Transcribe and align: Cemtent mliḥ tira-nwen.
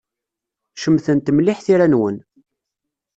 Cemtent 0.81 1.33
mliḥ 1.35 1.59
tira-nwen. 1.65 2.17